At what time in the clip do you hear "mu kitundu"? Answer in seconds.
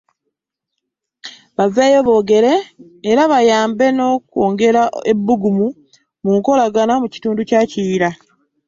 7.01-7.41